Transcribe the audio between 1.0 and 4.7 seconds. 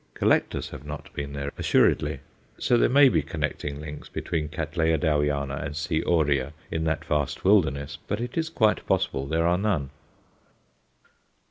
been there, assuredly. So there may be connecting links between C.